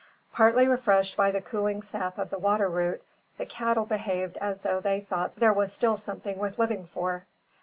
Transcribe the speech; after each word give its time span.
Partly 0.33 0.67
refreshed 0.67 1.15
by 1.15 1.29
the 1.29 1.41
cooling 1.43 1.83
sap 1.83 2.17
of 2.17 2.31
the 2.31 2.39
water 2.39 2.67
root, 2.67 3.03
the 3.37 3.45
cattle 3.45 3.85
behaved 3.85 4.35
as 4.37 4.61
though 4.61 4.79
they 4.79 5.01
thought 5.01 5.35
there 5.35 5.53
was 5.53 5.71
still 5.71 5.95
something 5.95 6.39
worth 6.39 6.57
living 6.57 6.87
for. 6.87 7.27